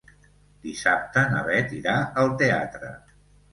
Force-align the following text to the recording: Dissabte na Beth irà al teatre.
Dissabte 0.63 1.23
na 1.35 1.45
Beth 1.51 1.77
irà 1.81 1.95
al 2.25 2.35
teatre. 2.43 2.93